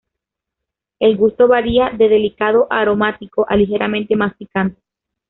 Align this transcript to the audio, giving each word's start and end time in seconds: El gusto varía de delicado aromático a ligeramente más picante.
El 0.97 1.15
gusto 1.15 1.47
varía 1.47 1.91
de 1.91 2.09
delicado 2.09 2.65
aromático 2.71 3.45
a 3.47 3.55
ligeramente 3.55 4.15
más 4.15 4.33
picante. 4.33 4.81